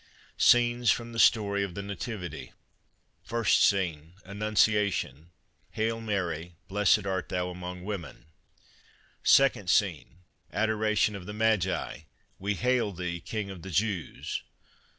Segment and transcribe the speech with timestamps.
[0.39, 2.53] Scan's from 1hc Story of the Nativity.
[3.29, 5.29] 1st Scene.— Annunciation:
[5.73, 6.55] Hail Mary!
[6.67, 8.25] Blessed art thou among' women!
[9.23, 10.23] 2nd Scene.—
[10.63, 11.99] Adoration of the Magi:
[12.39, 13.19] We hail Thee.
[13.19, 14.41] King of the Jews.